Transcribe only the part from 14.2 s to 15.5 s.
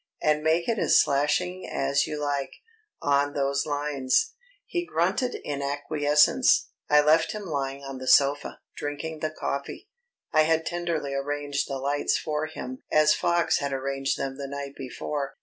the night before.